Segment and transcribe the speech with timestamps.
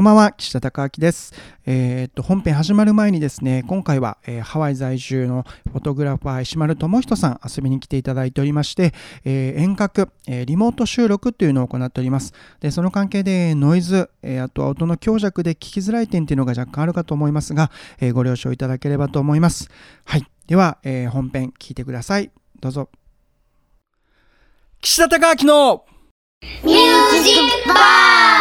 [0.00, 1.34] こんばんは、岸田隆明です。
[1.66, 8.94] えーっと、本編始まる前にですね、今回は、えーハワイ在住のフォトグラファー石丸智人さん遊びに来ていただいておりまして、
[9.26, 12.32] えー遠隔、えーリモート収録というのを行っております。
[12.60, 17.70] で、その関係でノイズ、えーあとは音の強弱で聞きづらい点っていうのが若干あるかと思いますが、
[18.00, 19.68] えーご了承いただければと思います。
[20.06, 20.24] はい。
[20.46, 22.30] では、えー本編聞いてください。
[22.58, 22.88] どうぞ。
[24.80, 25.84] 岸田隆明の
[26.64, 28.39] ミュージックバー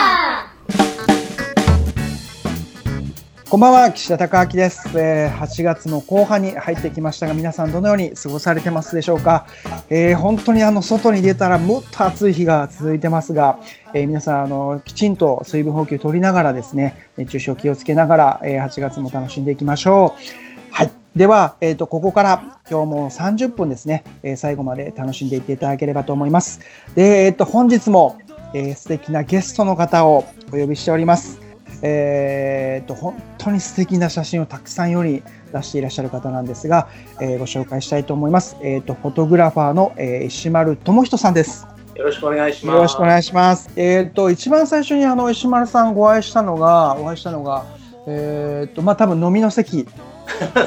[3.49, 9.47] こんばんは、岸田隆明です、えー8月の後半に入ってきましたが、皆さんどのように過ごされてますでしょうか？
[9.89, 13.57] えー本当にあの外に出たらもっと暑い日が続いてますが、
[13.95, 20.71] えー皆さんあのきちんと水分補給取りながらですね、熱中症気をつけながら、えー8月も楽しんでいきましょう。
[20.71, 20.91] はい。
[21.15, 26.59] では、えっ、と、ここから今日も30分ですね、えー最後まで楽しんでいっていただければと思います。
[26.93, 28.19] で、えっ、と、本日も、
[28.53, 31.48] えー素敵なゲストの方をお呼びしております。
[31.81, 35.23] えー、と本当に素敵な写真をたくさん世に
[35.53, 36.87] 出していらっしゃる方なんですが、
[37.21, 38.57] えーご紹介したいと思います。
[38.61, 41.67] えー、とフォトグラファーの、えー石丸智人さんです。
[41.95, 42.75] よろしくお願いします。
[42.75, 43.69] よろしくお願いします。
[43.75, 47.65] えっ、と一番最初にあの石丸さんご会いしたのがお会いしたのが
[48.07, 49.85] えっ、とまあ多分飲みの席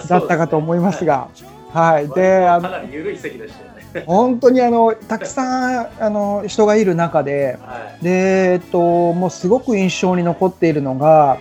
[0.08, 1.28] だったかと思いますが、
[1.72, 2.08] はい。
[2.08, 3.71] であのかなり緩い席でしたよね。
[4.06, 7.58] 本当にあのたくさんあの人がいる中で。
[7.62, 8.04] はい。
[8.04, 11.38] で、えっと、もうすごく印象に残っているのが、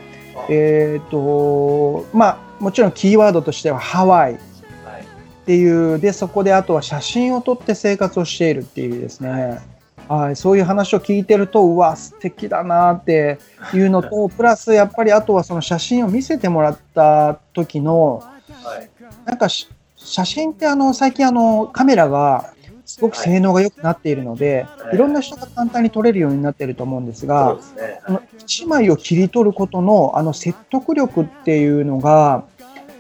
[0.50, 4.40] えっと、まあ、もちろんキーワードとしてはハワイっは
[5.00, 5.06] い。
[5.46, 9.60] ていう、で、そこであとは写真を撮って生活をしているっていうですね、
[10.08, 13.40] はい、そういう話を聞いてると、うわ、素敵だなって
[13.74, 18.22] いうのと、 プラスやっぱりあとはその写真を見せてもらった時の、
[18.64, 18.90] はい。
[19.26, 19.70] なんかし
[20.04, 22.54] 写真ってあの最近あのカメラが
[22.86, 28.02] すごく性能が良くなっているので、はいい、ろんな人が簡単に撮れるようになっていると思うんですがで、すね。
[28.04, 32.46] あの1枚を切り取ることのあの説得力っていうのが、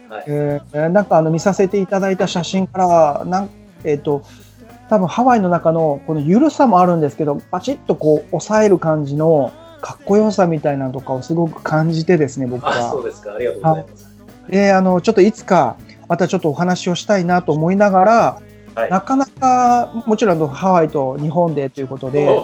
[0.09, 0.23] はい。
[0.27, 3.49] えーなんかあの見させていただいた写真からなん、
[3.83, 4.23] えー、と
[4.89, 12.91] 多分ハワイの中のこの緩さもあるんですけどバチッとこう抑える感じのかっこよさみたいなのとかをすごく感じてですね僕あ、は。
[12.91, 13.33] そうですか。
[13.35, 14.11] ありがとうございます。
[14.49, 15.77] であのちょっといつか
[16.11, 18.41] またちょっとお話をしたいなと思いながら、
[18.75, 22.41] はいなかなかもちろんハワイと日本でということでね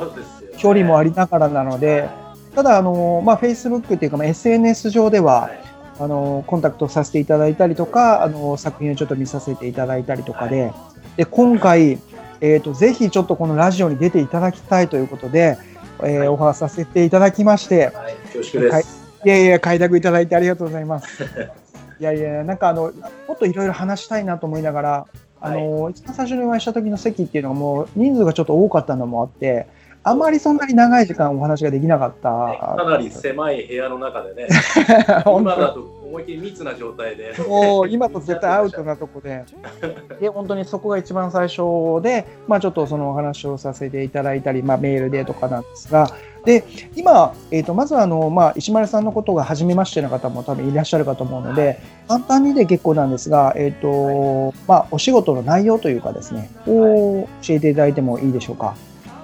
[0.58, 2.10] 距離もありながらなので、
[2.54, 5.60] ただあの、まあ、Facebook っていうか、まあ、SNS 上では、はい。
[6.00, 10.72] あのコンタクトさせていただいたりとかあの作品をちょっと見させていただいたりとかで,、
[11.16, 11.98] で今回、
[12.40, 15.58] えー、とぜひちょっとこのラジオに出ていただきたいということで、
[16.04, 18.16] えーはいオファーさせていただきまして、はい。
[18.32, 19.08] 恐縮はいです。
[19.26, 21.26] いやいや、快諾いただいてありがとうございます。
[22.00, 22.92] いやいや、なんかあの、
[23.28, 25.06] もっといろいろ話したいなと思いながら、
[25.40, 29.68] あの、一番最初にお会いした時の席っていうのがもう人数がちょっと多かったのもあって、
[30.04, 32.30] あまりそんなに長い時間お話ができなかった。
[32.78, 34.48] かなり狭い部屋の中でね、
[35.26, 37.34] 本今だ当と思いっきり密な状態で。
[37.46, 39.44] もう今と絶対アウトなとこで。
[40.22, 46.08] で、本当にそこが一番最初で、まあちょっとそのお話をさせていただいたり、まあメールでとかなんですが、
[46.48, 46.64] で、
[46.96, 58.76] 今、えっ、と、まずあの、まあ石丸さんのことが初めましての方も多分いらっしゃるかと思うので、簡単にで結構なんですが、えっ、と、まあお仕事の内容というかですね、を教えていただいてもいいでしょうか？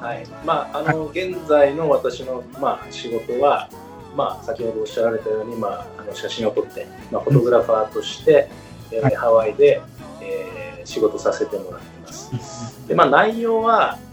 [0.02, 0.28] はい。
[0.46, 3.70] まあ、あの、現在の私の、まあ、仕事は、
[4.18, 8.50] まあ、先ほどおっしゃられたように、まあ、あの写真を撮って、まあ、フォトグラファーとして、
[8.92, 9.16] えーはい。
[9.16, 9.82] ハワイで、
[10.22, 12.86] えー仕事させてもらってます。
[12.90, 13.98] で、まあ、内容は、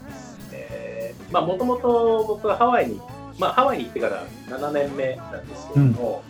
[1.31, 3.01] まあ、もともと僕はハワイに、
[3.39, 6.23] まあ、ハワイに行ってから7年目なんですけども、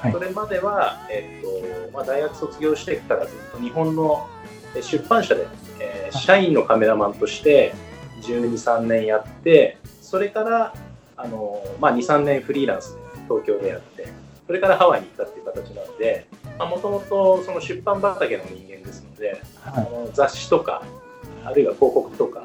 [0.00, 0.12] はい。
[0.12, 4.28] それまでは、えっとまあ、大学卒業してからずっと日本の
[4.74, 5.46] えー出版社で、
[5.80, 7.74] えー社員のカメラマンとして
[8.22, 10.74] 12、3年やって、それから、
[11.16, 14.08] あのまあ、2、3年フリーランスで東京でやって、
[14.46, 16.26] それからハワイに行ったっていう形なので、
[16.58, 19.90] もともとその出版畑の人間ですので、あはい。
[19.90, 20.82] の雑誌とか、
[21.44, 22.44] あるいは広告とか、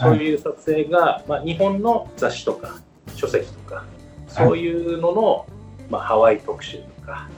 [0.00, 2.80] そういう撮影が、まあ、日本の雑誌とか、
[3.14, 3.84] 書籍とか、
[4.28, 5.46] そういうのの、
[5.90, 7.28] まあ、ハワイ特集とか、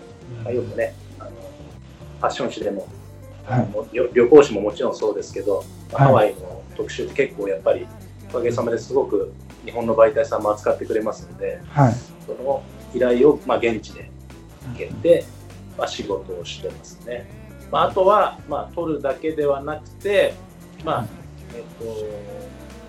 [0.45, 2.87] まあよくね、あのファッション誌でも、
[3.47, 3.67] はい。
[3.67, 7.87] も旅旅行誌ももちろんそうですけど、ハワイの特集って結構やっぱり、
[8.31, 9.33] おかげさまですごく
[9.65, 11.95] 日本の媒体さんも扱ってくれますので、はい。
[12.27, 12.63] その
[12.95, 14.09] 依頼を、まあ、現地で
[14.75, 15.25] 受けて、
[15.77, 17.29] まあ、仕事をしてますね。
[17.73, 20.35] まあ、あとは、まあ、撮るだけではなくて、
[20.85, 21.07] まあ
[21.55, 21.85] えっと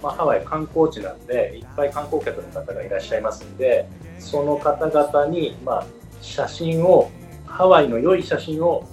[0.04, 3.88] まあ、ハワイ観光地なんでいっぱい観光客の方がいらっしゃいますので
[4.20, 5.86] その方々に、まあ、
[6.22, 7.10] 写真を
[7.48, 8.88] ハワイの良い写真を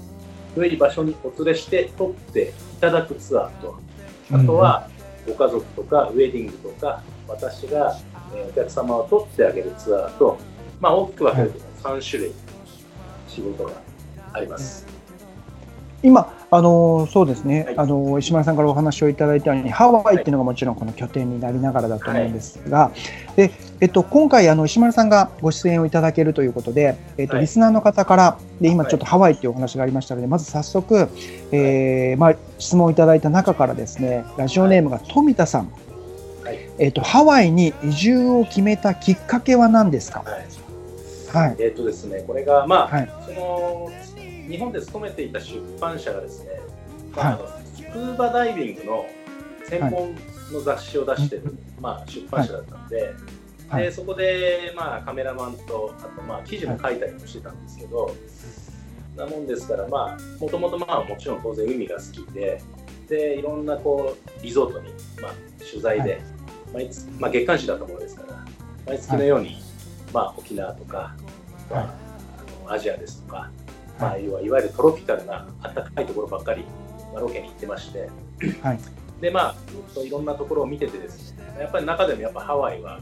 [0.57, 3.79] 良い場所にお連れして撮っていただくツアーと
[4.33, 4.89] あとは
[5.27, 7.97] ご家族とかウェディングとか私が
[8.35, 10.39] えお客様を撮ってあげるツアーと、
[10.81, 11.85] まあ、大きく分かれてます。
[11.85, 12.33] 3種類
[13.29, 13.73] 仕事が
[14.33, 14.90] あります。
[16.03, 17.79] 今、あのそうですね、はい。
[17.79, 22.91] あの石丸さんからお話をいただいたように、ハワイっていうのがもちろんこの拠点になりながらだと思うんですが、
[23.37, 27.43] でえっと、今回あの、石丸さんがご出演をいただけるということで、えっとはい。
[27.43, 28.91] リスナーの方から、で今はい。
[28.91, 31.09] ちょっとハワイっていうお話がありましたので、まず早速、
[31.53, 35.71] えーまあ、質問をいただいた中からですね、ラジオネームが富田さん、
[36.45, 36.59] はい。
[36.79, 41.47] えっと、ハワイに移住を決めたきっかけは何ですか、はい。
[41.49, 41.57] はい。
[41.61, 43.13] えっ、とですね、これが、まあ、はい。
[43.27, 43.91] その
[44.51, 46.61] 日本で勤めていた出版社がですね、
[47.15, 47.39] まあ
[47.75, 49.07] スクーバダイビングの
[49.71, 50.15] 専門
[50.53, 53.15] の雑誌を出してる、まあ、出版社だったんで、
[53.69, 53.85] はい。
[53.85, 58.15] でそこで、まあ、カメラマンと、あと、まあ、記事も書いたりもしてたんですけど、
[59.17, 62.61] なもんですから、まあ、もともと、まあ、もちろん当然海が好きで、
[63.09, 64.91] で、いろんな、こう、リゾートに、
[65.23, 66.21] まあ、取材で、
[66.73, 68.45] 毎月まあ、月刊誌だったものですから、
[68.87, 69.59] 毎月のように、
[70.13, 71.15] まあ、沖縄とか、
[71.71, 73.51] まあ、あのアジアですとか、
[74.01, 76.65] まあ、要はいわゆるトロピカルな暖かいところばっかり、
[77.13, 78.09] まあ、ロケに行ってまして、
[78.63, 78.79] はい。
[79.21, 81.57] でまあいろんなところを見ててですね。
[81.61, 83.01] やっぱり中でもやっぱハワイは、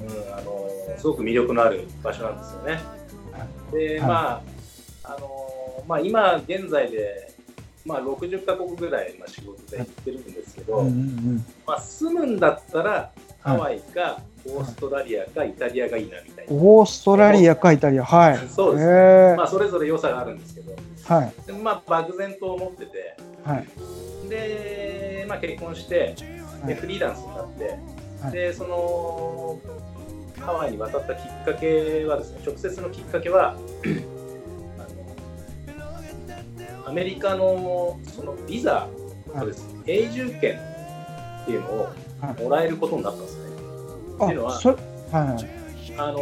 [0.00, 2.80] うん、あのすごく魅力のある場所なんですよね。
[3.72, 4.08] で、はい。
[4.08, 4.42] まあ
[5.14, 7.34] あのまあ、今現在で、
[7.84, 11.44] まあ、60カ国ぐらい、まあ、仕事で行ってるんですけど、うんうんうん。
[11.66, 13.10] まあ、住むんだったら
[13.40, 18.38] ハワイかオーストラリアかイタリアがいいなみたいな、オーストラリアかイタリア、はい。
[18.48, 19.36] そうですへー。
[19.36, 20.74] まあ、それぞれ良さがあるんですけど、
[21.06, 21.32] はい。
[21.46, 23.66] でまあ、漠然と思ってて、はい。
[24.28, 26.14] で、まあ、結婚して、
[26.62, 26.68] はい。
[26.68, 27.78] でフリーランスになって、
[28.22, 28.32] はい。
[28.32, 29.58] でその
[30.40, 33.56] ハワイに渡ったきっかけはですね直接のきっかけはあ
[36.84, 38.88] のアメリカのそのビザ
[39.38, 40.58] とですね、永住権
[41.42, 41.88] っていうのを
[42.20, 43.49] はいもらえることになったんですね。
[44.20, 45.96] あっていうのははい。
[45.96, 46.20] あの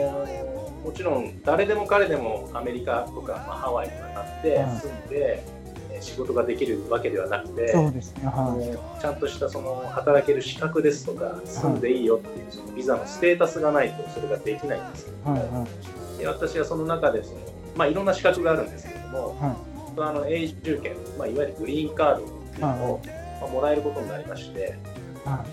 [0.84, 5.58] もちろん誰でも彼でもアメリカとか、まあ、ハワイに渡ってはい住んで、えー
[6.00, 8.22] 仕事ができるわけではなくて、そうですね。
[8.26, 15.38] あはのちゃんとしたその働ける資格ですとか住んでいいよっていうそのビザのステータスがないとそれができないんですけどい。
[15.38, 15.50] はい。
[15.50, 16.18] も、はい。
[16.18, 17.40] で私はその中でその、
[17.76, 23.02] まあ、いろんな資格があるんですけれども、はいあの永住権、まあ、いわゆるグリーンカードっていうのを、
[23.40, 24.78] まあ、もらえることになりまして
[25.24, 25.44] は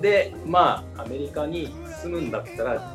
[0.00, 2.94] でまあアメリカに住むんだったら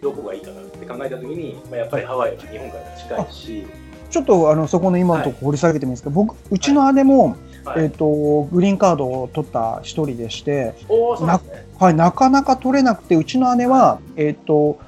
[0.00, 3.66] どこがいいかなって考えた時に、まあ、やっぱりハワイは日本から近いし、い。
[4.10, 6.10] ちょっとあのそこの今のところ掘り下げてもいいですか。
[6.10, 7.84] 僕うちの姉もはい。
[7.84, 11.40] えっとグリーンカードを取った一人でして、おーそうな
[11.78, 14.78] はいなかなか取れなくてうちの姉はえっと。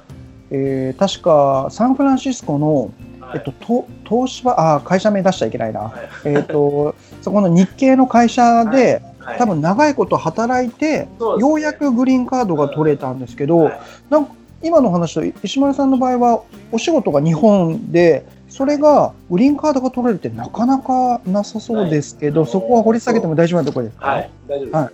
[0.51, 3.37] えー確かサンフランシスコの、はい。
[3.37, 6.09] えっと、と東芝あ会社名出しちゃいけないな、はい。
[6.25, 13.79] えっとそこの日系の会社で、はい多分長いこと働いて、ようやくグリーンカードが取れたんですけど、はい。
[14.09, 14.31] なんか
[14.61, 22.49] 今の話と石丸さんの場合はお仕事が日本でそれがグリーンカードが取れるってなかなかなさそうですけど、はい。
[22.49, 24.75] そこは掘り下げても大丈夫なところですか、はい、大丈夫です。
[24.75, 24.93] はい。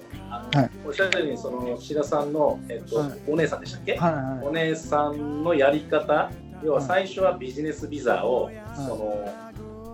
[0.56, 0.70] はい。
[0.86, 3.10] おっしゃったように、その岸田さんの、えっとはい。
[3.28, 4.00] お姉さんでしたっけ、
[4.44, 6.32] お姉さんのやり方、
[6.64, 9.28] 要は最初はビジネスビザを、その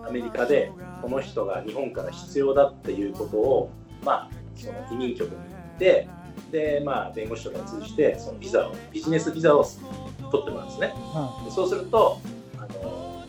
[0.06, 3.70] アメリカでこの人が日本から必要だっていうことを、
[4.04, 5.42] まあ、その移民局に行
[5.76, 6.08] って、
[6.50, 9.64] で、まあ、弁護士とかを通じて、そのビザを、ビジネスビザを
[10.30, 10.92] 取ってもらうんですね。
[10.94, 12.18] はでそうすると、
[12.58, 13.24] あの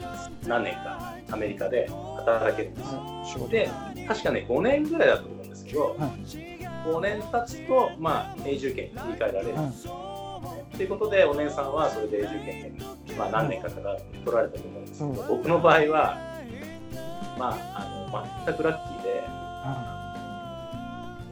[0.47, 2.93] 何年かアメリカで働けるんです
[3.39, 3.47] よ。
[3.47, 3.69] で
[4.07, 6.11] 確かね5年ぐらいだと思うんですけど、は
[6.85, 10.41] 5年経つと、まあ、永住権に切り替えられるんですよ。
[10.75, 16.17] ということでお姉さんはそれで永住権に、まあ、何年かから取られたと思うんですけど、うん僕の場合は、
[17.37, 19.92] まあ、あの全くラッキーでは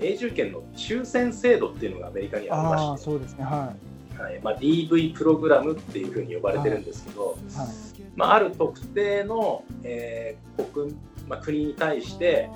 [0.02, 3.74] 永住権の抽選制度っていうのがアメリカにいありああましてそうですねは
[4.20, 7.68] はいまあ、DV プログラムっていうふうに呼ばれてるんですけど、いはい。
[8.16, 10.96] まあ、ある特定の、えー国
[11.28, 12.50] まあ、国に対して、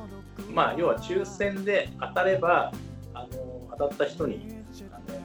[0.54, 2.72] まあ、要は抽選で当たれば
[3.14, 3.28] あの
[3.78, 4.54] 当たった人に
[4.92, 5.20] あの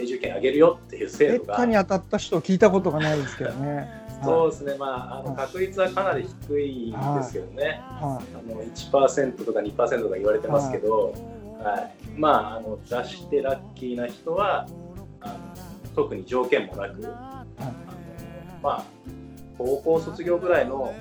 [0.00, 1.56] 永住権あげるよっていう制度が。
[1.56, 11.12] たに当たった人聞いたことがないですけどねそうですね、まあ、あのはい確率はかなり低いんですけどね、はあの1%とか2%とか言われてますけど、
[11.62, 11.94] はい。
[12.16, 14.66] まあ、あの出してラッキーな人は
[15.20, 15.38] あの
[15.94, 17.72] 特に条件もなく、あの
[18.62, 18.84] まあ、
[19.58, 20.94] 高校卒業ぐらいの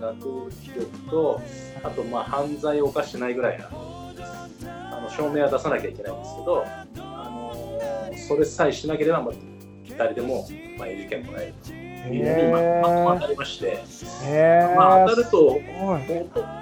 [0.00, 1.40] 学力と
[1.82, 6.86] あとまあ犯罪を犯してないぐらいなあの証明は出さなきゃいけないんですけど、あ
[7.30, 9.34] のそれさえしなければ、まあ、
[9.98, 10.46] 誰でも、
[10.78, 13.82] まあ、永住権もらえるというのに、ま当たりまして、
[14.76, 15.54] まあ、当たるとは
[16.00, 16.12] い。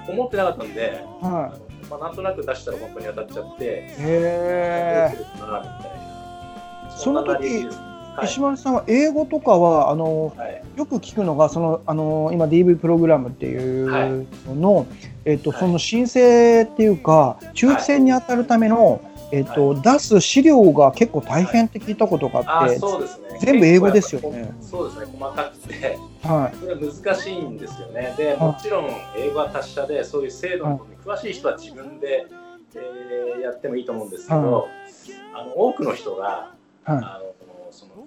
[0.09, 1.59] 思思ってなかったんで、あはの
[1.91, 5.99] まあ、なんとなく出したら本当に当たっちゃって、えどうするかなみたい
[6.89, 6.97] な。
[6.97, 8.27] その時ははい。
[8.27, 10.63] 石丸さんは英語とかはあのはい。
[10.77, 14.87] よく聞くのがそのあの今 DV プログラムっていうのの、
[15.25, 19.01] えっとはいその申請っていうか抽選に当たるための、
[19.33, 23.39] えっと出す資料が結構大変って聞いたことがああって、そうですね。
[23.41, 24.53] 全部英語ですよね。
[24.61, 26.57] そうですね、細かくて、はい。
[26.57, 28.15] それは難しいんですよね。
[28.17, 32.27] で、もちろん英語は達者で、そういう制度のことに詳しい人は自分で、
[32.75, 34.69] えーやってもいいと思うんですけど、
[35.35, 36.97] あの多くの人が、はい。
[36.97, 37.35] あの
[37.71, 38.07] その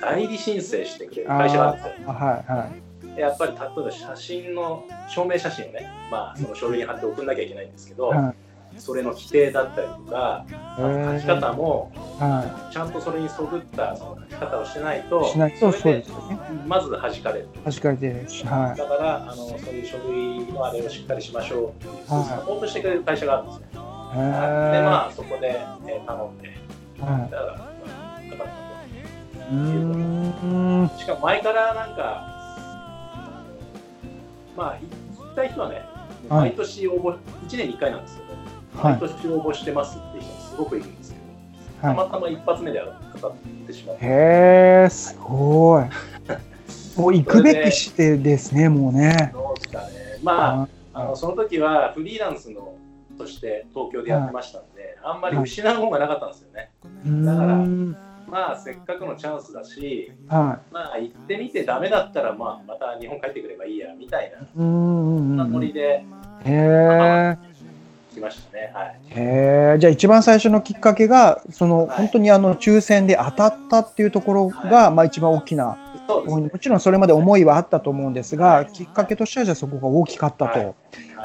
[0.00, 2.10] 代理申請してくれる会社があるんですよ。
[2.10, 2.70] あはいは
[3.12, 3.14] い。
[3.14, 8.34] でやっぱり例えば写真の証明写真をね、まあ、その書類に貼って送んなきゃいけないんですけど、はい
[8.78, 10.44] それの規定だったりとか、
[10.76, 16.38] 書き方もはちゃんとそれにそぐったその書き方をしてないと、いしないとそうですでよね。
[16.66, 17.48] まず弾かれる。
[17.64, 18.78] 確かにですはい。
[18.78, 21.84] だからあのそういう書類のあれをしっかりしましょう。
[22.08, 23.66] サポートしてくれる会社があるんですね。
[23.72, 26.48] へでーまあそこで、えー頼んで、
[27.00, 27.64] はだから、ま
[28.18, 28.44] あよか
[29.50, 30.88] うーん。
[30.88, 32.02] としかも前からなんか、
[34.56, 34.78] まあ
[35.18, 35.82] 行きたい人はね、
[36.28, 36.50] はい。
[36.50, 38.43] 毎年応募、1年に1回なんですけど、はい
[38.82, 41.18] 毎年応募してますっていう人がすごくいるんですけ
[41.80, 41.96] ど、はい。
[41.96, 42.82] たまたま一発目で
[43.14, 44.04] 当たってしまって。
[44.04, 44.08] へ
[44.86, 45.84] えすごい。
[47.00, 49.30] もう行くべきしてですねもうね。
[49.32, 49.86] どうですかね。
[50.22, 52.74] まああのその時はフリーランスの
[53.18, 56.70] として東京でやってましたんで、あんまり失うものがなかったんですよね。
[57.06, 57.56] うだから
[58.26, 66.04] まあせっかくのチャンスだし、はまあ行ってみてダメだったら、まあ、また日本帰ってくればいいやみたいなノリで
[66.44, 67.36] え
[68.14, 68.70] 来ましたね。
[68.72, 69.00] はい。
[69.10, 71.96] へえじゃあ一番最初のきっかけがそのはい。
[71.98, 75.78] 本当にあの抽選で当たったっていうところが、まあ一番大きな。
[76.26, 80.64] もちろんそれまで思いはあったと思うんですがきっかけとしてはじゃあそこが大きかったと、はい。
[80.66, 80.74] はい。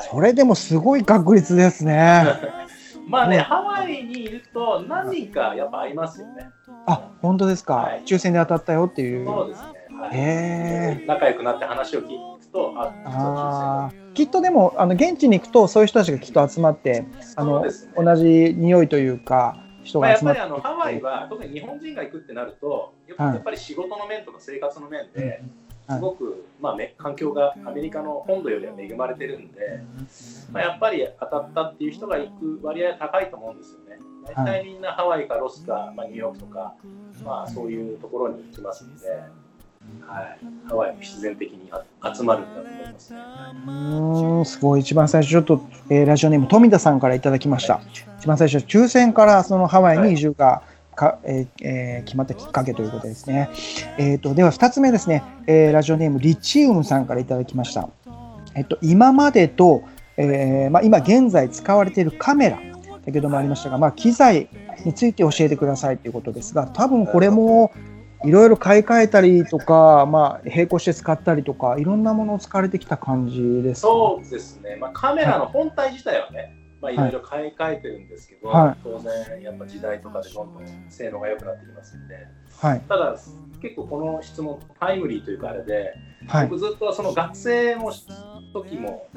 [0.10, 2.24] それでもすごい確率ですね。
[3.08, 3.43] まあね、うん。
[3.43, 6.50] ハワイにいると何人かやっぱ会いますよね。
[6.86, 8.03] あ本当ですか、はい。
[8.05, 9.25] 抽選で当たったよっていう。
[9.25, 9.67] そうですね。
[10.00, 10.10] はい。
[10.13, 14.13] へえ仲良くなって話を聞くと、あ、あー。
[14.13, 17.65] きっとでもあの現地に行くとそういう人たちがきっと集まってあの、
[17.96, 20.39] 同じ匂いというか人まあ、やっが集まって。
[20.41, 23.34] ぱりあのハワイは特に日本人が行くってなるとやっぱはい。
[23.36, 25.44] やっぱり仕事の面とか生活の面で
[25.88, 25.98] はい。
[25.98, 29.82] すごく、まあね、環境がアメリカの本土よりは恵まれてるんで、
[30.51, 33.98] まあ、やっぱり当たったっていう人が行く割合は高いと思うんですよね。
[34.36, 36.75] 大体みんなハワイかロスか、まあ、ニューヨークとか、
[37.25, 39.24] まあ、そういうところに行きますので、
[40.01, 43.19] はい、ハワイも必然的にあ集まるんだと思いますね。
[43.19, 44.81] うーんすごい。
[44.81, 47.81] 一番最初ちょっと、えーラジオネーム富田さんからいただきました。
[48.19, 50.63] 一番最初抽選からそのハワイに移住が、
[50.96, 53.50] かえーえー決まったきっかけということですね、
[53.98, 57.88] えー、とでは2つ目ですね、えーラジオネームリチウムさんからいただきました、
[58.55, 59.84] えっと今までと、
[60.17, 62.60] えーまあ、今現在使われているカメラ。
[63.05, 64.50] 先ほどもありましたが、まあ、機材
[64.86, 67.72] について教えてくださいということですが多分これも
[68.25, 73.88] いろいろ買い替えたりとか、まあ、並行して使ったりとかいろんなものを使われてきた感じですか？
[73.88, 76.97] そうですね、まあ、カメラの本体自体はね、まあ、い。
[76.97, 78.77] ろいろ買い替えてるんですけど、はい。
[78.83, 82.81] 当然やっぱ時代とかでどんどん性能が良くなってきますんで、はい。
[82.89, 83.15] ただ
[83.61, 85.93] 結構この質問タイムリーというかあれで、
[86.27, 86.47] はい。
[86.47, 87.91] 僕ずっとその学生の
[88.53, 89.07] 時も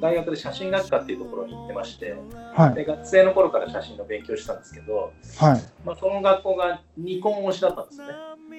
[0.00, 2.16] 大学で写真学科っていうところに行ってまして
[2.54, 2.74] はい。
[2.74, 5.62] で学生の頃から写真の勉強してたんですけど、はい。
[5.84, 8.06] まあ、その学校がニコン推しだったんですね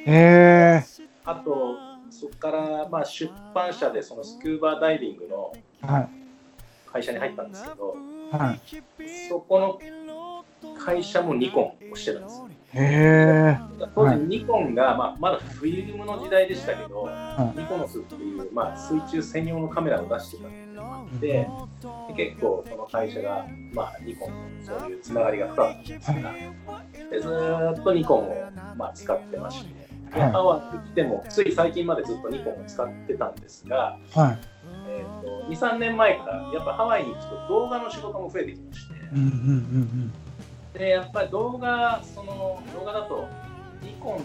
[0.05, 0.83] へえ
[1.25, 1.77] あと
[2.09, 6.09] そこからまあ出版社でそのスクーバーダイビングのはい。
[6.91, 7.95] 会社に入ったんですけど
[8.31, 8.61] はい。
[9.29, 9.79] そこの
[10.77, 12.39] 会社もニコンをしてたんです。
[12.39, 13.57] よへえ
[13.95, 14.19] 当はい。
[14.19, 21.47] 時ニコンが、まあ、まだフィルムの時代でしたけど、はニコノスっていう、まあ、水中専用のカメラを出してたんで
[22.07, 24.33] で結構その会社が、まあ、ニコン
[24.65, 26.33] とそういうつながりが深かったんですが、
[27.11, 29.80] でずーっとニコンを、まあ、使ってまして、
[30.13, 30.31] ではい。
[30.31, 34.39] ハワイに来てもつい最近までずっとニコンを使ってたんですが、はい。
[34.87, 38.93] えー、と23年前からやっぱハワイに行くと動画の仕事も増えてきまして。
[39.13, 40.13] うんうん
[40.73, 43.27] でやっぱり動画その動画だと
[43.81, 44.21] ニコンの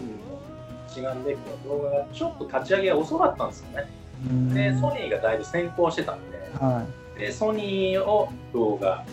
[0.87, 3.89] 一眼レフの動画がちょっと立ち上げが遅かったんですよね。
[4.29, 4.37] うん。
[4.37, 6.85] うんでソニーがだいぶ先行してたんでは
[7.17, 9.03] でソニーを動画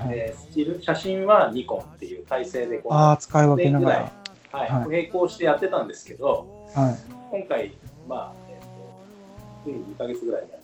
[0.00, 0.14] いはい。
[0.14, 4.12] でスチール写真はニコンっていう体制でこうああ使い分けながら
[4.52, 4.70] はい。
[4.70, 4.88] はい。
[4.88, 6.98] 並行してやってたんですけどはい。
[7.30, 7.72] 今回
[8.08, 8.66] まあえっ、と
[9.64, 10.56] つい2ヶ月ぐらい前に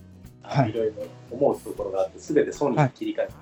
[0.43, 0.71] あはい。
[0.71, 0.93] いろいろ
[1.31, 3.33] 思うところがあって全てソニーに切り替えて、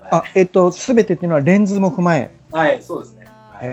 [0.00, 0.22] はい。
[0.22, 2.30] あえっとすべてっていうのはレンズも踏まえ。
[2.50, 3.66] はい、そうですね、はい。
[3.66, 3.72] へえ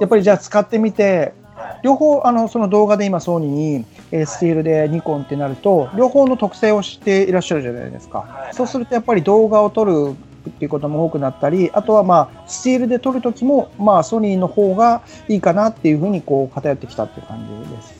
[0.00, 1.80] やっぱりじゃあ使ってみてはい。
[1.82, 8.54] 両方あのその動画で今ソニー、えースティールでニコンってなると両方の特性を知っていらっしゃるじゃないですか、はい。
[8.54, 17.98] そうするとやっぱり動画を撮るくっていうことも多くなったりあとはまあスチールで撮る時もまあソニーの方がいいかなっていうふうにこう偏ってきたっていう感じです。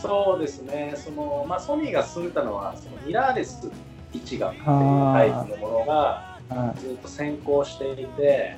[0.00, 3.70] そうですね、そのまあ、ソニーが優れたのは、そのミラーレス
[4.14, 8.56] 一眼っていうタイプのものがはずっと先行していて、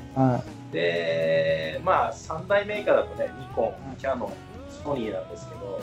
[0.70, 4.32] で、まあ、三大メーカーだとね、ニコン、キャノン、
[4.84, 5.80] ソニーなんですけど、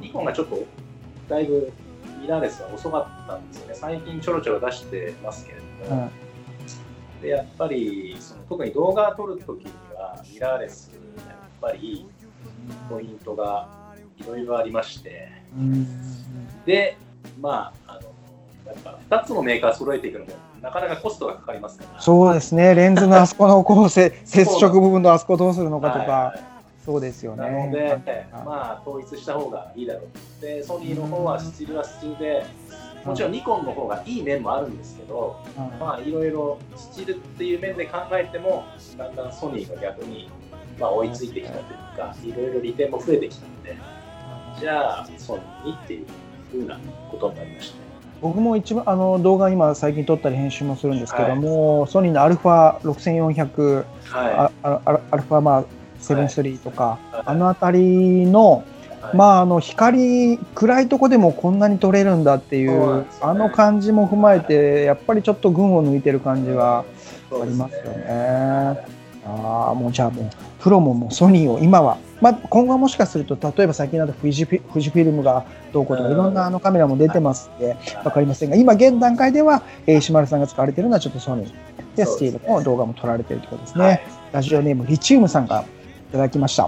[0.00, 0.58] ニコンがちょっと
[1.28, 1.70] だいぶ
[2.20, 6.23] ミラーレスが遅かったんですよね、最近ちょろちょろ出してますけれいども、はい
[7.24, 10.90] でやっぱりその特に動画を撮るときには、ミラーレス、
[11.26, 12.06] やっぱり
[12.88, 13.66] ポイントが
[14.18, 15.86] いろいろありまして、うん
[16.66, 16.98] で、
[17.40, 18.00] まあ、あの
[18.66, 22.00] やっぱ2つのメーカー揃えていくのも、なかなかコストがかかりますから。
[22.00, 26.54] そうですねレンズのあそこのこうせ 接触部分のあそこどうするのかとか、はいはい
[26.84, 27.50] そうですよね。
[27.50, 27.72] なの
[28.04, 30.42] で、あまあ、統一した方がいいだろう。
[30.42, 32.44] で、ソニーの方はスチールはスチールで、
[33.04, 35.36] もちろんニコンの方がいい面もあるんですけど、
[35.78, 38.64] まあ、いろいろスチールっていう面で考えても、
[38.96, 40.30] だんだんソニーが逆に、
[40.78, 43.76] まあ、追いついてきたというか、いろいろ利点も増えてきたので、
[44.58, 46.06] じゃあ、ソニーっていう
[46.50, 46.78] ふうな
[47.10, 47.84] ことになりましたね。
[48.22, 55.64] 僕も一番あの動画今最近撮ったり編集もするんですけども、ソニーの α6400 はあああアルファまあ
[56.00, 57.22] 73とか、い。
[57.26, 58.64] あの辺りの、はい、
[59.12, 63.06] まああの光暗いとこでもこんなに撮れるんだっていそうね。
[63.20, 66.84] あの感じも踏まえてやっぱりちょっと群を抜いてる感じは
[67.30, 69.04] ありますよね。
[69.26, 70.30] ああもうじゃあもう
[70.60, 81.96] プロももうソニーを今は、まあ、今後はもしかすると例えば最近だとフィ富士フィルムがどうこうとかうんいろんなあのカメラも出てますんで分かりませんが今現段階では、えー石丸さんが使われているのはちょっとソニー。
[81.96, 82.40] でスそうですね。
[82.40, 83.84] チールの動画も撮られているとことですね。
[83.84, 84.02] はい。
[84.32, 85.64] ラジオネームリチウムさんが
[86.10, 86.64] いただきました。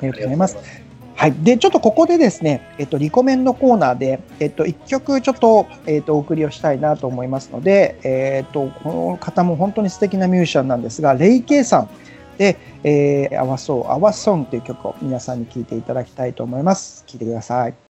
[0.00, 0.79] ありがとうございます
[1.20, 11.90] はい、でちょっとここでですね、えっと、リコメンドコーナーで、えっと、1曲ちょっと,、えっとお送りをしたいなと思いますので、えっと、この方も本当に素敵なミュージシャンなんですがレイ・ケイさん
[12.38, 17.04] で「えー、合わそう合わソン」という曲を皆さんに聴いていただきたいと思います。
[17.06, 17.89] 聴いてください。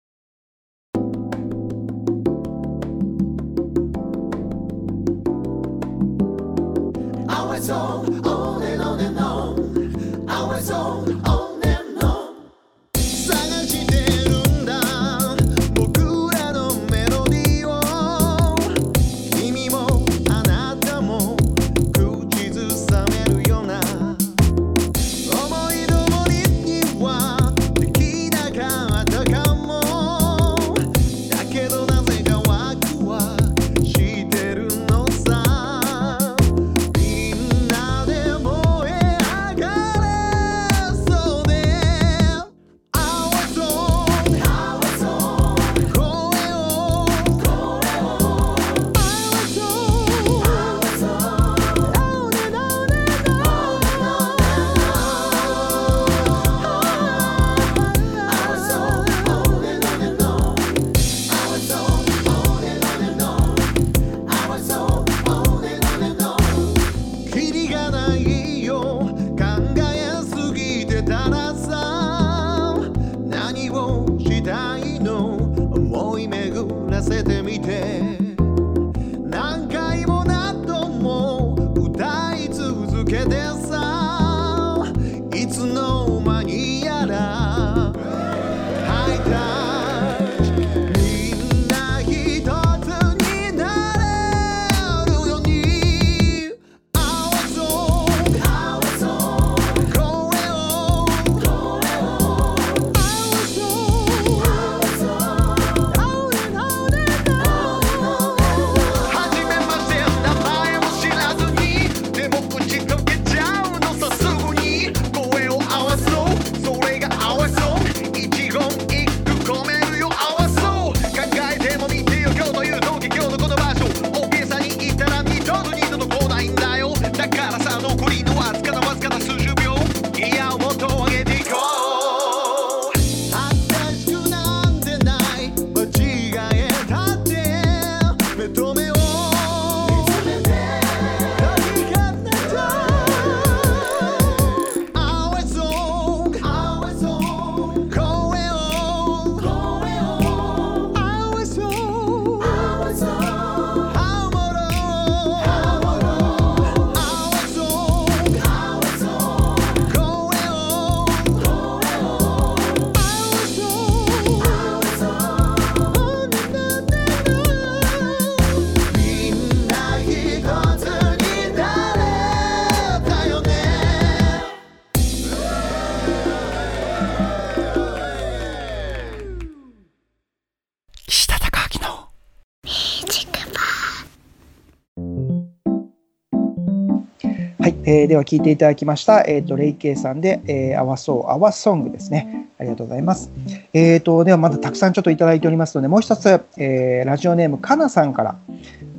[187.89, 192.47] えーでは聞いていただきました、えー、とレイケイさんで、えー、合わそう、合わソングですね。
[192.59, 193.31] ありがとうございます。
[193.73, 198.37] えー、とではまだたくさんちょっといただいておりますので、もう一つ、えーラジオネームかなさんから、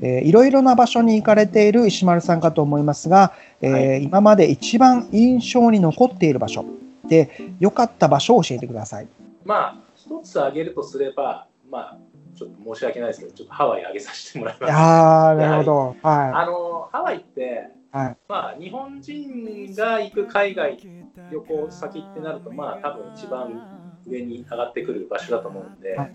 [0.01, 6.65] えーいろいろな場所に行かれている石丸さんかと思いますが、えーは今まで一番印象に残っている場所
[7.07, 9.07] で、良かった場所を教えてください。
[9.45, 11.97] まあ、一つ挙げるとすれば、まあ、
[12.35, 14.73] ちょっと申し訳ないですけど、ちょっとハワイ挙げさせてもらいます。
[14.73, 15.95] あー、なるほど。
[16.01, 18.17] はあのハワイって、はい。
[18.27, 20.77] まあ、日本人が行く海外
[21.31, 23.49] 旅行先ってなると、まあ、多分一番
[24.07, 26.11] 上に上がってくる場所だと思うんで、はい。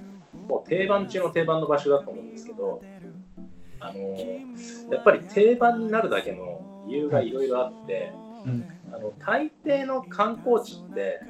[0.49, 2.83] もう定番中の定番の場所だと思うんですけど、
[3.81, 8.13] あのやっぱり定番になるだけの理由がいろいろあって、
[8.47, 8.67] うん。
[8.93, 11.21] あの大抵の観光地って、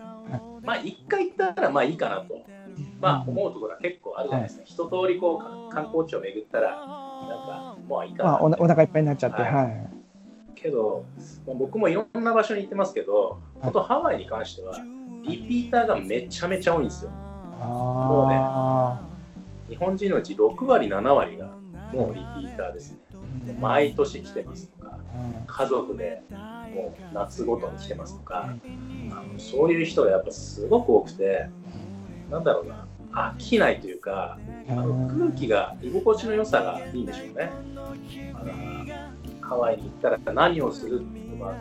[0.62, 2.54] まあ、一回行ったらまあいいかなと。
[3.00, 5.38] まあ、思うところは結構あるじゃないですか、一通りこ
[5.70, 6.78] う観光地を巡ったら、なん
[7.46, 8.16] かもういいい。
[8.16, 9.52] かなまあ、おなお腹いっぱいになっちゃって、はい。
[9.52, 10.03] はい。
[10.64, 11.05] けど、
[11.46, 14.81] まあ僕もいろんな場所に行ってますけど、本当ハワイに関しては、
[15.22, 17.11] リピーターがめちゃめちゃ多いんですよ。
[17.61, 19.00] あ
[19.68, 21.50] 日本人のうち6割、7割が
[21.92, 22.98] もうリピーターですね。
[23.46, 26.22] ー毎年来てますとか、うん家族で
[26.74, 28.55] もう夏ごとに来てますとか、
[29.11, 31.48] あのそういう人がやっぱすごく多くて、
[32.31, 37.50] なんだろうな、飽きないというか、あの空気が居心地の良さがいいんでしょうね。
[38.33, 38.55] だから
[39.48, 41.54] ハワイに行ったら何をするとか、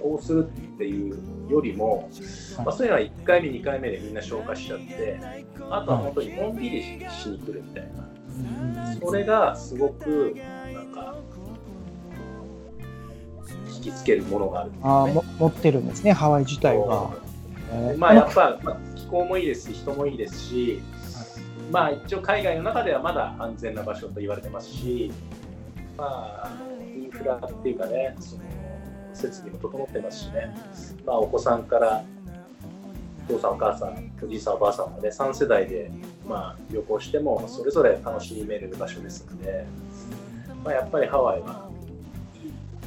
[0.00, 1.18] こうするっていう
[1.50, 2.10] よりも、
[2.58, 5.18] まあ、そういうのは1回目、2回目でみんな消化しちゃって、
[5.70, 10.36] あとは本当にのんびりししに来るみたいな、それがすごく
[10.72, 11.16] なんか、
[13.74, 14.78] 引きつけるものがあるね。
[14.82, 17.10] あーも持ってるんですね、ハワイ自体が。
[17.72, 17.98] えー。
[17.98, 20.80] まあやっぱ、まあ、気候もいいですし、人もいいですし、
[21.70, 25.12] まあ一応海外の中ではまだ安全な場所と言われてますし、
[25.98, 26.52] まあ
[26.96, 28.42] インフラっていうかね、その
[29.12, 30.54] 設備も整ってますしね、
[31.04, 32.04] まあお子さんから
[33.28, 35.90] お父さんお母さん、おじいさんおばあさんまで3世代で
[36.26, 39.66] まあ旅行してもそれぞれ楽しめる場所ですので、
[40.64, 41.68] まあやっぱりハワイは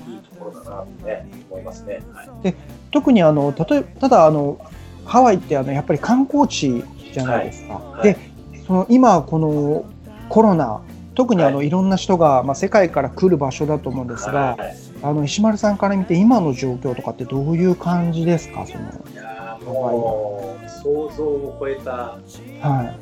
[0.08, 2.02] いいいいところだなとね思いますね。
[2.14, 2.56] はい。
[2.92, 4.58] 特にあの例えただあの
[5.06, 6.82] ハワイってあのやっぱり観光地
[7.14, 7.74] じゃないですか。
[7.74, 8.32] はいで
[8.66, 9.86] その今この
[10.30, 10.82] コロナ
[11.22, 11.70] 特にあの、、はい。
[11.70, 18.68] ろんな人が、まあ、世界から来る場所だと思うんですが、はいあの石丸さんから見て今の状況とかってどういう感じですか？
[18.68, 22.20] その、いやーもう想像を超えた
[22.60, 23.00] はい。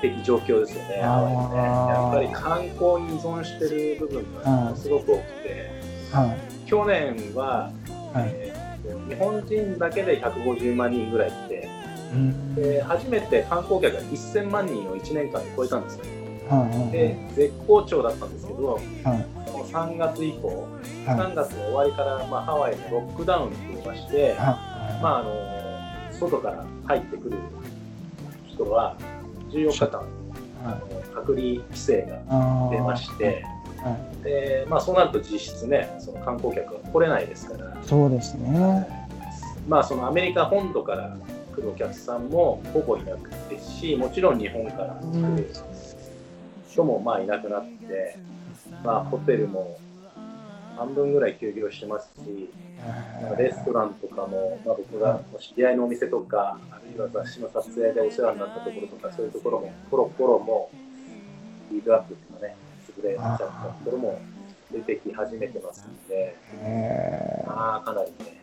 [0.00, 5.70] 危機的状況ですよね、ねやっぱり観光に依存してる部分がすごく多くて、
[6.12, 6.68] はい。
[6.68, 7.72] 去年は、
[8.12, 8.30] はい。
[8.32, 8.66] えー
[9.08, 11.68] 日本人だけで150万人ぐらいいて、
[12.12, 12.54] うん。
[12.54, 16.15] で初めて観光客が1000万人を1年間で超えたんですね。
[16.48, 18.82] はいはいで絶好調だったんですけど、はい
[19.46, 24.36] この3月以降、はい3月の終わりから、まあ、ハワイのロックダウンに増えまして、はい
[25.02, 27.38] まあ、あの外から入ってくる
[28.48, 28.96] 人は
[29.50, 30.02] 14日間
[30.64, 33.44] あの隔離規制が出まして、
[33.78, 39.06] はでまあ、そうなると実質ねその観光客が来れないですから、そうですね。
[39.68, 41.16] まあ、そのアメリカ本土から
[41.54, 45.50] 来るお客さんもほぼいなくですしもちろん日本から来る
[46.76, 48.18] 人もまあいなくなって、
[48.84, 49.78] まあ、ホテルも
[50.76, 52.50] 半分ぐらい休業してますし、
[53.22, 60.70] まあレストランとかも、まあ、僕が知り合いのお店とか、あるいは雑誌の撮影でお世話になったところとか、そういうところも、コロコロも、
[61.72, 62.56] リードアップっていうかね、
[63.00, 63.50] 潰れちゃったと
[63.86, 64.20] ころも
[64.70, 67.48] 出てき始めてますので、えー。
[67.48, 68.38] まあ、かなりね、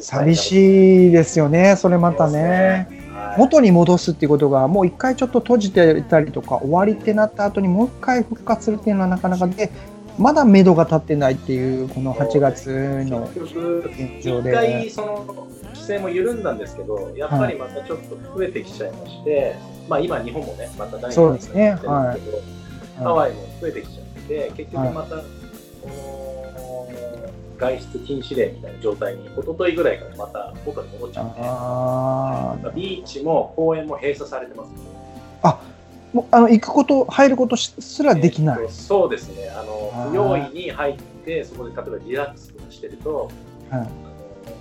[0.00, 3.03] 寂いしいですよね、それまたね。
[3.14, 9.70] はい、元に戻すっていうことが、もう一回ちょっと閉じてたりとか、終わりってなった後にもう一回復活するっていうのはなかなかで、
[10.18, 12.68] まだ目処が立ってないっていう、この8月
[13.04, 14.90] の現状一回で。
[14.90, 19.56] その規制も緩んだんですけど、やっぱりまたちょっと増えてきちゃいまして、
[19.88, 22.42] まあ今、日本もね、また第2そうですねやってるんですけど、
[23.04, 25.22] ハはワイも増えてきちゃって、結局また、こ
[25.88, 26.43] の
[27.58, 32.72] 外出禁止令みたいな状態に、一昨日ぐらいからまた元に戻っちゃって、あー。
[32.72, 34.70] ビーチも公園も閉鎖されてます、
[36.12, 38.62] もうあの行くこと、入ることすらできない。
[38.62, 40.10] えっとそうですね、あのあー。
[40.10, 43.30] 不用意に入って、そこで例えばリラックスとかしてると、
[43.70, 43.80] はい。
[43.80, 43.88] あの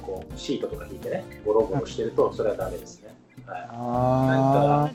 [0.01, 3.13] こうシートとか引いてね、ゴロゴロしてると、それはダメですね。
[3.45, 3.59] はい。
[3.59, 3.69] なん
[4.85, 4.93] あか、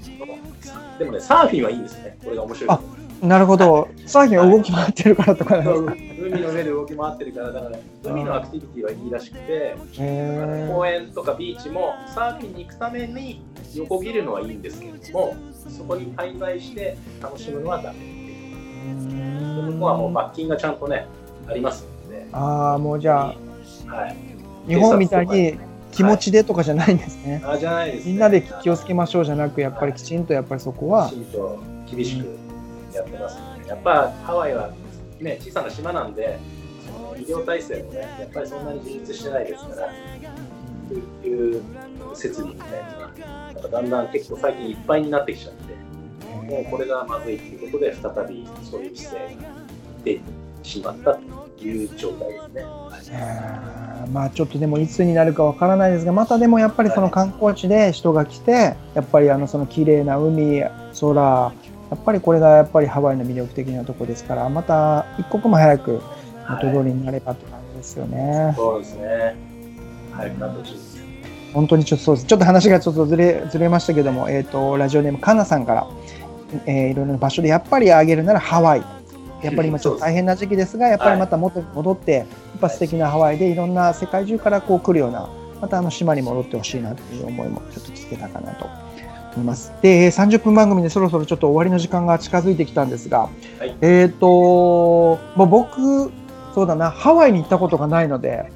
[0.99, 2.79] でもね、サーフィンはいいんですね、これが面白い。
[3.23, 5.57] なるほど、サーフィンは動き回ってるからとか。
[5.57, 5.95] なんですか。
[6.21, 13.43] 海の上で動き回ってるから、だから、海のアクティビティはいいらしくて、へ公園とかビーチもサーフィンに行くために
[13.75, 15.37] 横切るのはいいんですけれども、
[15.69, 19.73] そこに滞在して楽しむのはダメっていう。
[19.73, 21.07] 向こうはもう罰金がちゃんとね、
[21.47, 21.87] あります。
[22.09, 23.49] で、ああもうじゃあ
[23.93, 24.17] はい、
[24.67, 25.59] 日本みたいに
[25.93, 31.11] 気持ちでとかじゃないんですね、あじゃないです、ね、みんなで気をつけましょうじゃなくやっぱりきちんとやっぱりそこは
[31.91, 32.48] 厳しく
[32.93, 33.43] やってますね。
[33.69, 34.71] やっぱハワイは
[35.21, 36.39] ね、小さな島なんで、
[37.17, 39.77] 医療体制もね、やっぱりそんなに充実してないですから、
[40.89, 41.63] そういう
[42.15, 45.75] 設備みたいなのが、だんだん結構最近いっぱいになってきちゃって、
[46.47, 49.23] もうこれがまずいということで、再びそういう規制が
[50.05, 50.21] 出て
[50.63, 51.15] しまった
[51.59, 53.19] という状態ですね。
[54.13, 60.63] まあちょっとでもいつになるかわからないですがまたでもやっぱりその観光地で人が来てやっぱりあのその綺麗な海
[60.99, 61.53] 空
[61.91, 66.03] やっぱりこれがやっぱりハワイの魅力的なとこですからまた一刻も早く
[66.49, 68.53] 元通りになればって感じですよね。
[68.57, 69.37] そうですね。
[70.13, 70.99] 早くなってほしいです。
[71.53, 72.27] 本当にちょっとそうです。
[72.27, 75.87] ちょっと話がちょっとずれずれましたけども、えっ、とラジオネームかなさんから、
[76.67, 78.83] えーいろいろな場所でやっぱりあげるならハワイ。
[79.43, 82.27] やっぱり今ちょっと大変な時期ですが、やっぱりまた元に戻って、やっ
[82.61, 85.29] ぱ素敵なハワイでいろんな世界中からこう来るような、
[85.61, 88.75] またあの島に戻ってほしいなという思いもちょっと聞けたかなと思
[89.41, 89.73] います。
[89.83, 96.11] で、えー30分番組でそろそろちょっと終わりの時間が近づいてきたんですが、はいえっ、と、まあ、僕、
[96.55, 98.51] そうだな、ハワイに行ったことがないので、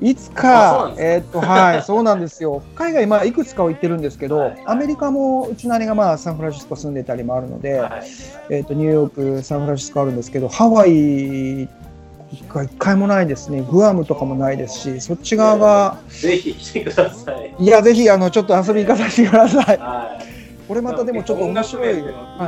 [0.00, 2.62] いつかえっ、と、はい、そうなんですよ。
[2.74, 8.02] 海外、まあ、いくつかは行ってるんですけど、はいアメリカも、うちの姉がまあ、サンフランシスコ住んでたりもあるので、はい。
[8.50, 11.68] えっ、と、ニューヨーク、サンフランシスコあるんですけど、ハワイ
[12.48, 13.62] が一回もないですね。
[13.70, 17.54] グアムとかもないですし、そっち側が、ぜひ来てください。
[17.58, 19.78] いや、ぜひ、あの、ちょっと遊び行かさせてください。
[19.78, 20.15] はい。
[20.68, 21.98] これまたでもちょっと面白い。
[21.98, 22.04] イン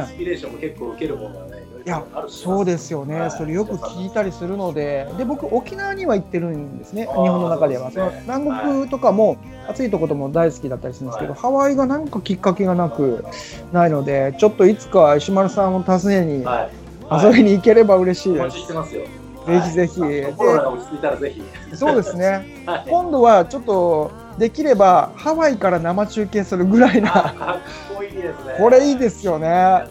[0.07, 7.90] スピレーションも結構受けるものがね、いやそうですよね、はいそれよく聞いたりするので、で僕、沖縄には行ってるんですね、日本の中では。
[7.90, 13.24] そのね南国とかも、暑いとことも大好きだったりするんですけど、はいハワイがなんかきっかけがなく
[13.72, 17.24] ないので、ちょっといつか石丸さんを訪ねにはい。
[17.24, 18.57] 遊びに行ければ嬉しいです。
[18.57, 19.02] ちしてますよ。
[19.46, 21.42] ぜひぜひはいコロナが落ち着いたらぜひ。
[21.74, 22.85] そうですね、 はい。
[22.88, 27.59] 今度はちょっとできればハワイから生中継するぐらいあな、か
[27.92, 28.55] っこいいですね。
[28.59, 29.85] これいいですよね。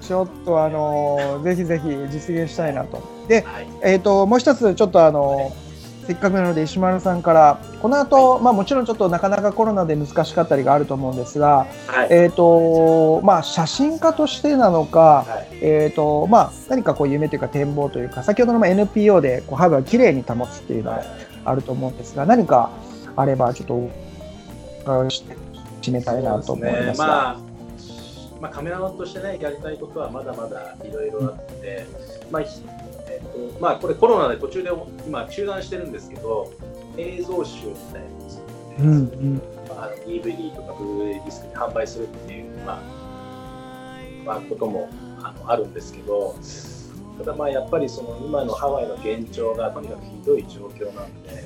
[0.00, 3.00] ちょっとあのぜひぜひ実現したいなと。
[3.28, 3.66] で、はい。
[3.82, 5.52] えー、ともう一つ、ちょっとあの
[6.06, 12.08] せっかくなので石丸さんから、この後、まあもちろんちょっとなかなかコロナで難しかったりがあると思うんですが、はい。
[12.10, 15.58] えーとまあ、写真家としてなのか、はい。
[15.60, 21.04] えーとまあ、何かこう夢というか展望というか、先ほどのまあ NPO でこうハーブをきれいに保つっていうのは
[21.44, 22.70] あると思うんですが、何か
[23.16, 23.90] あれば、ちょっとお
[24.82, 25.36] 伺いして
[25.82, 27.06] 締めたいなと思いますが。
[27.06, 27.38] まあ、
[28.40, 31.86] まあ、カメラマンとしてね、やりたいことはまだまだいろいろあって、
[32.30, 32.62] まあ、ひ
[33.08, 34.70] えっと、まあ、これコロナで途中で
[35.06, 36.52] 今中断してるんですけど、
[36.96, 38.40] 映像集みたいなやつ
[38.78, 42.80] うんうんまあ、DVD とかブルーレイディスクに販売するっていう、まあ、
[44.24, 44.88] まあ、ことも
[45.22, 46.34] あのあるんですけど、
[47.18, 51.44] ただまあやっぱりその今のハワイの現状がとにかくひどい状況なんで、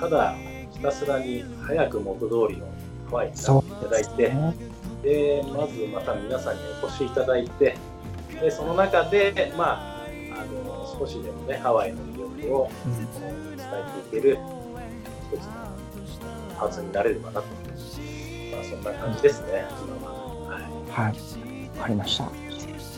[0.00, 0.34] ただ
[0.72, 2.66] ひたすらに早く元通りの
[3.10, 4.54] ハワイになっていただいて、ね。
[5.02, 7.76] でまずまた皆さんにお越しいただいて、
[8.40, 13.14] でその中で、まあ、あの少しでもね、ハワイの魅力をうん。
[13.56, 14.38] 伝えていける
[15.32, 15.52] 一つの
[16.58, 20.48] パーツになれればなと、まあ、そんな感じですね、今は。
[20.50, 20.62] はい。
[20.90, 22.30] はい、わかりました。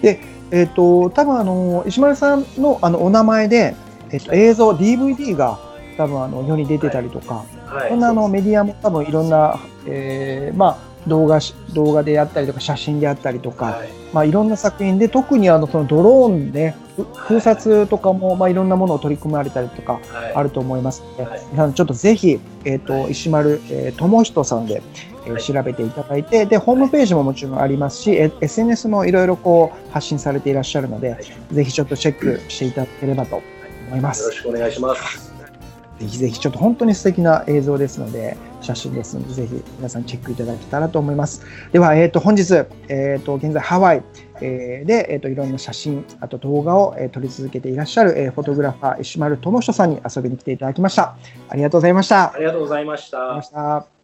[0.02, 3.74] で、えっ、と、多分あの石丸さんのあのお名前で、
[4.10, 5.58] えっと映像 DVD が
[5.96, 13.88] 多分あの世に出てたりとか、はい、こんなあのメディアも多分いろんな、えーまあ動画し動画であったりとか写真であったりとか、はい。
[14.12, 20.34] まあいろんな作品で特にあのそのドローンでふ空撮とかもまあいろんなものを取り組まれたりとかはい。
[20.34, 21.74] あると思いますので、はい。
[21.74, 24.82] ちょっとぜひ、えっ、と、石丸、えー、智人さんで、
[25.26, 25.42] えーはい。
[25.42, 31.54] 調べていただいて、で、ホームページももちろんありますし、え SNS もいろいろこう発信されていらっしゃるので、はい。
[31.54, 33.42] ぜひちょっとチェックしていただければと
[33.88, 34.32] 思いまよろす。
[34.32, 35.25] しくお願いします。
[35.98, 41.42] ぜひぜひちょっと本当に素敵な映像ですので、写真ですので、ぜひ皆さんチェックいただけたらと思います。
[41.72, 42.52] では、えっ、と、本日、
[42.88, 44.02] えっ、と、現在ハワイ、
[44.42, 51.16] えーで、えっ、と、いろんな写真、あと動画を、えー撮り続けていらっしゃる、えーフォトグラファー、石丸智人さんに遊びに来ていただきました。
[51.48, 52.34] ありがとうございました。
[52.34, 53.82] ありがとうございましたありがとうございま。
[53.82, 53.96] した。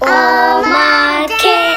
[0.00, 0.06] お
[0.62, 1.71] まけ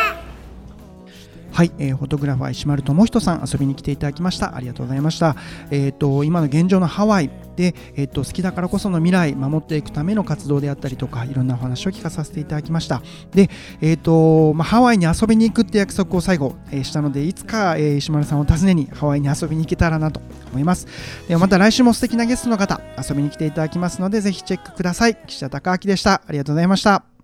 [1.55, 4.57] はい、えーフォトグラファー石丸智人さん遊びに来ていただきました。
[4.57, 5.37] ありがとうございました。
[5.71, 13.01] えっ、と今の現状のハワイでえっ、と好きだからこその未来守っていくための活動であったりとかいろんなお話を聞かさせていただきました。
[13.31, 20.19] で、えっ、とまあハワイに遊びに行くって約束を最後、えーしたのでいつか、えー石丸さんを訪ねにハワイに遊びに行けたらなと
[20.51, 20.87] 思います。
[21.29, 25.15] ではまた来週も素敵なゲストの方遊びに来ていただきますのでぜひチェックください。
[25.25, 26.21] 岸田隆明でした。
[26.27, 27.14] ありがとうございました。